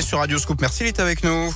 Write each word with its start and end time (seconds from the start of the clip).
sur 0.00 0.18
Radio 0.18 0.38
Scoop. 0.38 0.60
Merci, 0.60 0.84
il 0.84 0.86
est 0.86 1.00
avec 1.00 1.22
nous. 1.22 1.54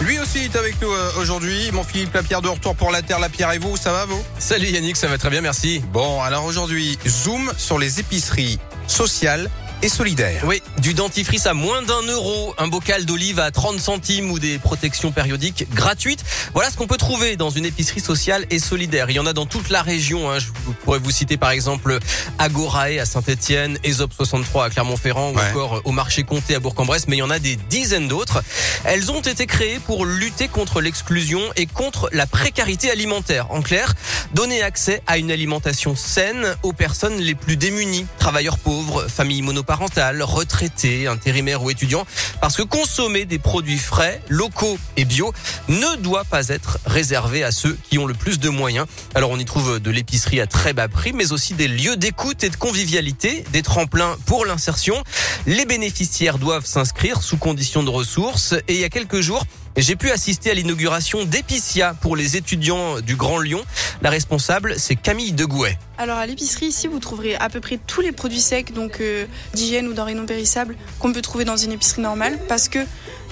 Lui 0.00 0.18
aussi 0.18 0.38
est 0.38 0.56
avec 0.56 0.80
nous 0.80 0.90
euh, 0.90 1.10
aujourd'hui. 1.18 1.70
Mon 1.72 1.84
Philippe 1.84 2.14
Lapierre 2.14 2.40
de 2.40 2.48
retour 2.48 2.74
pour 2.74 2.90
la 2.90 3.02
Terre. 3.02 3.18
Lapierre 3.18 3.52
et 3.52 3.58
vous, 3.58 3.76
ça 3.76 3.92
va 3.92 4.06
vous? 4.06 4.22
Salut 4.38 4.68
Yannick, 4.68 4.96
ça 4.96 5.06
va 5.08 5.18
très 5.18 5.30
bien, 5.30 5.40
merci. 5.40 5.82
Bon, 5.92 6.22
alors 6.22 6.44
aujourd'hui, 6.44 6.98
zoom 7.06 7.52
sur 7.58 7.78
les 7.78 8.00
épiceries 8.00 8.58
sociales 8.86 9.50
et 9.82 9.88
solidaire. 9.88 10.44
Oui, 10.46 10.62
du 10.78 10.94
dentifrice 10.94 11.46
à 11.46 11.54
moins 11.54 11.82
d'un 11.82 12.02
euro, 12.02 12.54
un 12.56 12.68
bocal 12.68 13.04
d'olive 13.04 13.40
à 13.40 13.50
30 13.50 13.80
centimes 13.80 14.30
ou 14.30 14.38
des 14.38 14.58
protections 14.58 15.10
périodiques 15.10 15.66
gratuites. 15.74 16.24
Voilà 16.54 16.70
ce 16.70 16.76
qu'on 16.76 16.86
peut 16.86 16.96
trouver 16.96 17.36
dans 17.36 17.50
une 17.50 17.66
épicerie 17.66 18.00
sociale 18.00 18.46
et 18.50 18.60
solidaire. 18.60 19.10
Il 19.10 19.16
y 19.16 19.18
en 19.18 19.26
a 19.26 19.32
dans 19.32 19.46
toute 19.46 19.70
la 19.70 19.82
région. 19.82 20.30
Hein. 20.30 20.38
Je 20.38 20.48
pourrais 20.84 21.00
vous 21.00 21.10
citer 21.10 21.36
par 21.36 21.50
exemple 21.50 21.98
Agorae 22.38 23.00
à 23.00 23.04
Saint-Etienne, 23.04 23.76
Aesop 23.82 24.12
63 24.12 24.66
à 24.66 24.70
Clermont-Ferrand 24.70 25.32
ou 25.32 25.38
encore 25.38 25.80
au 25.84 25.90
marché 25.90 26.22
Comté 26.22 26.54
à 26.54 26.60
Bourg-en-Bresse. 26.60 27.08
Mais 27.08 27.16
il 27.16 27.20
y 27.20 27.24
en 27.24 27.30
a 27.30 27.40
des 27.40 27.56
dizaines 27.56 28.06
d'autres. 28.06 28.42
Elles 28.84 29.10
ont 29.10 29.20
été 29.20 29.46
créées 29.46 29.80
pour 29.80 30.06
lutter 30.06 30.46
contre 30.46 30.80
l'exclusion 30.80 31.40
et 31.56 31.66
contre 31.66 32.08
la 32.12 32.26
précarité 32.26 32.88
alimentaire. 32.90 33.50
En 33.50 33.62
clair, 33.62 33.94
donner 34.32 34.62
accès 34.62 35.02
à 35.08 35.18
une 35.18 35.32
alimentation 35.32 35.96
saine 35.96 36.54
aux 36.62 36.72
personnes 36.72 37.18
les 37.18 37.34
plus 37.34 37.56
démunies, 37.56 38.06
travailleurs 38.18 38.58
pauvres, 38.58 39.08
familles 39.08 39.42
monoparentales 39.42 39.71
parentale, 39.72 40.22
retraités, 40.22 41.06
intérimaires 41.06 41.62
ou 41.62 41.70
étudiants, 41.70 42.06
parce 42.42 42.56
que 42.56 42.62
consommer 42.62 43.24
des 43.24 43.38
produits 43.38 43.78
frais, 43.78 44.20
locaux 44.28 44.76
et 44.98 45.06
bio 45.06 45.32
ne 45.68 45.96
doit 45.96 46.24
pas 46.24 46.48
être 46.48 46.78
réservé 46.84 47.42
à 47.42 47.52
ceux 47.52 47.78
qui 47.88 47.96
ont 47.96 48.04
le 48.04 48.12
plus 48.12 48.38
de 48.38 48.50
moyens. 48.50 48.86
Alors 49.14 49.30
on 49.30 49.38
y 49.38 49.46
trouve 49.46 49.80
de 49.80 49.90
l'épicerie 49.90 50.42
à 50.42 50.46
très 50.46 50.74
bas 50.74 50.88
prix, 50.88 51.14
mais 51.14 51.32
aussi 51.32 51.54
des 51.54 51.68
lieux 51.68 51.96
d'écoute 51.96 52.44
et 52.44 52.50
de 52.50 52.56
convivialité, 52.56 53.46
des 53.54 53.62
tremplins 53.62 54.18
pour 54.26 54.44
l'insertion. 54.44 55.02
Les 55.46 55.64
bénéficiaires 55.64 56.36
doivent 56.36 56.66
s'inscrire 56.66 57.22
sous 57.22 57.38
conditions 57.38 57.82
de 57.82 57.88
ressources 57.88 58.52
et 58.68 58.74
il 58.74 58.80
y 58.80 58.84
a 58.84 58.90
quelques 58.90 59.20
jours, 59.20 59.46
j'ai 59.76 59.96
pu 59.96 60.10
assister 60.10 60.50
à 60.50 60.54
l'inauguration 60.54 61.24
d'Epicia 61.24 61.94
pour 62.00 62.14
les 62.14 62.36
étudiants 62.36 63.00
du 63.00 63.16
Grand 63.16 63.38
Lyon. 63.38 63.62
La 64.02 64.10
responsable, 64.10 64.74
c'est 64.78 64.96
Camille 64.96 65.32
Degouet. 65.32 65.78
Alors 65.96 66.18
à 66.18 66.26
l'épicerie 66.26 66.66
ici, 66.66 66.88
vous 66.88 66.98
trouverez 66.98 67.36
à 67.36 67.48
peu 67.48 67.60
près 67.60 67.78
tous 67.86 68.00
les 68.00 68.12
produits 68.12 68.40
secs, 68.40 68.72
donc 68.72 69.00
euh, 69.00 69.24
d'hygiène 69.54 69.88
ou 69.88 69.94
denrées 69.94 70.14
non 70.14 70.26
périssables, 70.26 70.76
qu'on 70.98 71.12
peut 71.12 71.22
trouver 71.22 71.44
dans 71.44 71.56
une 71.56 71.72
épicerie 71.72 72.02
normale, 72.02 72.38
parce 72.48 72.68
que 72.68 72.80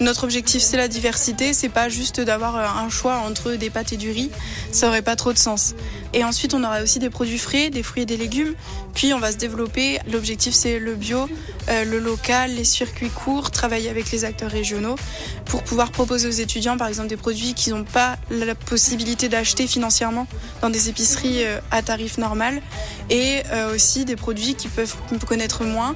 notre 0.00 0.24
objectif 0.24 0.62
c'est 0.62 0.76
la 0.76 0.88
diversité, 0.88 1.52
c'est 1.52 1.68
pas 1.68 1.88
juste 1.88 2.20
d'avoir 2.20 2.56
euh, 2.56 2.84
un 2.84 2.88
choix 2.88 3.18
entre 3.18 3.52
des 3.52 3.70
pâtes 3.70 3.92
et 3.92 3.96
du 3.96 4.10
riz, 4.10 4.30
ça 4.72 4.88
aurait 4.88 5.02
pas 5.02 5.16
trop 5.16 5.32
de 5.32 5.38
sens. 5.38 5.74
Et 6.14 6.24
ensuite 6.24 6.54
on 6.54 6.64
aura 6.64 6.82
aussi 6.82 6.98
des 6.98 7.10
produits 7.10 7.38
frais, 7.38 7.70
des 7.70 7.82
fruits 7.82 8.02
et 8.02 8.06
des 8.06 8.16
légumes, 8.16 8.54
puis 8.94 9.12
on 9.12 9.18
va 9.18 9.32
se 9.32 9.36
développer. 9.36 9.98
L'objectif 10.10 10.54
c'est 10.54 10.78
le 10.78 10.94
bio, 10.94 11.28
euh, 11.68 11.84
le 11.84 11.98
local, 11.98 12.54
les 12.54 12.64
circuits 12.64 13.10
courts, 13.10 13.50
travailler 13.50 13.90
avec 13.90 14.10
les 14.10 14.24
acteurs 14.24 14.50
régionaux 14.50 14.96
pour 15.44 15.62
pouvoir 15.62 15.90
proposer 15.90 16.28
aux 16.28 16.30
étudiants 16.30 16.76
par 16.76 16.88
exemple 16.88 17.08
des 17.08 17.16
produits 17.16 17.54
qu'ils 17.54 17.74
n'ont 17.74 17.84
pas 17.84 18.16
la 18.30 18.54
possibilité 18.54 19.28
d'acheter 19.28 19.66
financièrement 19.66 20.26
dans 20.62 20.70
des 20.70 20.88
épiceries 20.88 21.44
à 21.70 21.82
tarif 21.82 22.18
normal 22.18 22.62
et 23.10 23.42
euh, 23.52 23.74
aussi 23.74 24.04
des 24.04 24.16
produits 24.16 24.54
qui 24.54 24.68
peuvent 24.68 24.94
connaître 25.26 25.64
moins. 25.64 25.94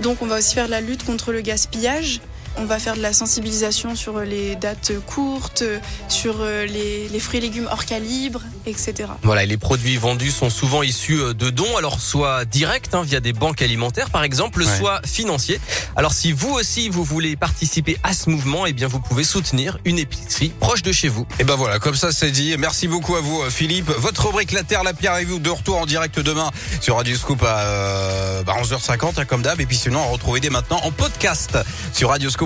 Donc 0.00 0.22
on 0.22 0.26
va 0.26 0.38
aussi 0.38 0.54
faire 0.54 0.66
de 0.66 0.70
la 0.70 0.80
lutte 0.80 1.04
contre 1.04 1.32
le 1.32 1.40
gaspillage 1.40 2.20
on 2.56 2.64
va 2.64 2.78
faire 2.78 2.96
de 2.96 3.02
la 3.02 3.12
sensibilisation 3.12 3.96
sur 3.96 4.20
les 4.20 4.56
dates 4.56 4.92
courtes, 5.06 5.64
sur 6.08 6.36
euh, 6.40 6.66
les, 6.66 7.18
fruits 7.18 7.38
et 7.38 7.42
légumes 7.42 7.68
hors 7.70 7.84
calibre, 7.84 8.40
etc. 8.66 9.08
Voilà, 9.22 9.44
et 9.44 9.46
les 9.46 9.56
produits 9.56 9.96
vendus 9.96 10.30
sont 10.30 10.50
souvent 10.50 10.82
issus 10.82 11.20
euh, 11.20 11.34
de 11.34 11.50
dons, 11.50 11.76
alors 11.76 12.00
soit 12.00 12.44
directs 12.44 12.94
hein, 12.94 13.02
via 13.02 13.20
des 13.20 13.32
banques 13.32 13.62
alimentaires 13.62 14.10
par 14.10 14.24
exemple, 14.24 14.64
soit 14.64 15.00
financiers. 15.06 15.60
Alors 15.96 16.12
si 16.12 16.32
vous 16.32 16.50
aussi 16.50 16.88
vous 16.88 17.04
voulez 17.04 17.36
participer 17.36 17.98
à 18.02 18.14
ce 18.14 18.30
mouvement, 18.30 18.66
eh 18.66 18.72
bien 18.72 18.86
vous 18.86 19.00
pouvez 19.00 19.24
soutenir 19.24 19.78
une 19.84 19.98
épicerie 19.98 20.52
proche 20.60 20.82
de 20.82 20.92
chez 20.92 21.08
vous. 21.08 21.22
Et 21.22 21.40
eh 21.40 21.44
ben 21.44 21.56
voilà, 21.56 21.78
comme 21.78 21.96
ça 21.96 22.12
c'est 22.12 22.30
dit. 22.30 22.54
Merci 22.58 22.88
beaucoup 22.88 23.16
à 23.16 23.20
vous 23.20 23.42
euh, 23.42 23.50
Philippe. 23.50 23.90
Votre 23.98 24.26
rubrique 24.26 24.52
La 24.52 24.62
Terre, 24.62 24.84
la 24.84 24.94
Pierre 24.94 25.16
et 25.18 25.24
vous 25.24 25.38
de 25.38 25.50
retour 25.50 25.78
en 25.78 25.86
direct 25.86 26.20
demain 26.20 26.50
sur 26.80 26.96
Radio 26.96 27.16
Scoop 27.16 27.42
à 27.42 28.42
11h50 28.46 28.98
bah, 28.98 29.08
hein, 29.18 29.24
comme 29.24 29.42
d'hab. 29.42 29.60
Et 29.60 29.66
puis 29.66 29.76
sinon 29.76 30.00
à 30.00 30.06
retrouver 30.06 30.40
dès 30.40 30.50
maintenant 30.50 30.80
en 30.84 30.90
podcast 30.90 31.58
sur 31.92 32.10
Radio 32.10 32.30
Scoop 32.30 32.43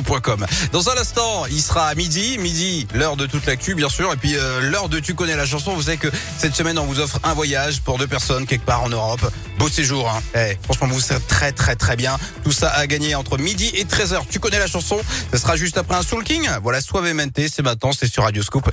dans 0.72 0.91
un 0.91 0.97
instant, 0.97 1.47
il 1.47 1.60
sera 1.60 1.94
midi, 1.94 2.38
midi, 2.38 2.86
l'heure 2.94 3.16
de 3.16 3.26
toute 3.26 3.47
l'actu 3.47 3.75
bien 3.75 3.88
sûr, 3.88 4.12
et 4.12 4.16
puis 4.16 4.36
euh, 4.36 4.60
l'heure 4.60 4.88
de 4.88 5.00
tu 5.00 5.14
connais 5.14 5.36
la 5.36 5.47
chanson. 5.47 5.75
Vous 5.75 5.82
savez 5.82 5.97
que 5.97 6.09
cette 6.38 6.54
semaine 6.54 6.78
on 6.78 6.84
vous 6.84 7.00
offre 7.00 7.19
un 7.25 7.34
voyage 7.34 7.81
pour 7.81 7.98
deux 7.98 8.06
personnes 8.06 8.47
quelque 8.47 8.64
part 8.64 8.82
en 8.82 8.88
Europe. 8.88 9.20
Beau 9.59 9.69
séjour, 9.69 10.09
hein. 10.09 10.20
Eh, 10.34 10.56
franchement 10.62 10.88
vous 10.88 11.00
serez 11.00 11.20
très 11.20 11.53
très 11.53 11.75
très 11.75 11.97
bien. 11.97 12.16
Tout 12.44 12.53
ça 12.53 12.70
à 12.70 12.86
gagner 12.86 13.14
entre 13.14 13.38
midi 13.38 13.70
et 13.75 13.84
13h. 13.84 14.22
Tu 14.31 14.38
connais 14.41 14.59
la 14.59 14.66
chanson, 14.66 14.98
ce 15.32 15.38
sera 15.38 15.56
juste 15.56 15.78
après 15.78 15.97
un 15.97 16.03
Soul 16.03 16.25
King. 16.25 16.48
Voilà, 16.62 16.80
Suavemente, 16.80 17.41
c'est 17.48 17.62
maintenant, 17.62 17.92
c'est 17.92 18.10
sur 18.10 18.22
Radio 18.22 18.42
Scoop. 18.42 18.70